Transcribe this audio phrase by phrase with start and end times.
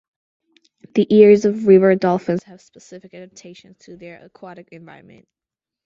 [0.95, 5.27] The ears of river dolphins have specific adaptations to their aquatic environment.